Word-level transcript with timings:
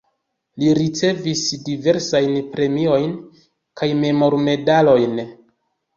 Li 0.61 0.69
ricevis 0.77 1.43
diversajn 1.67 2.33
premiojn 2.55 3.13
kaj 3.83 3.91
memormedalojn. 4.03 5.25